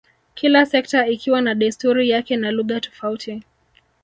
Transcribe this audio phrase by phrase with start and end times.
[0.33, 3.43] kila sekta ikiwa na desturi yake na lugha tofauti